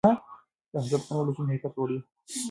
[0.71, 1.99] د حسد ختمول د ژوند کیفیت لوړوي.